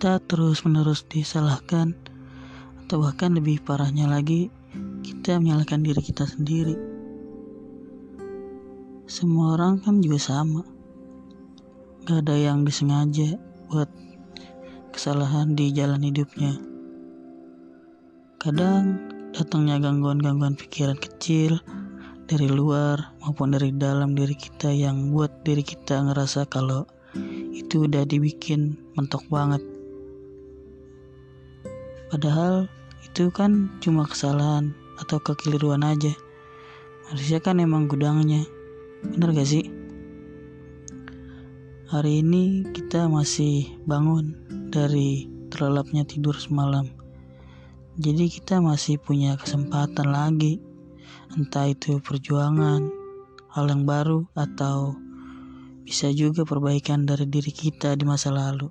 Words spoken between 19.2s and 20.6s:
datangnya gangguan-gangguan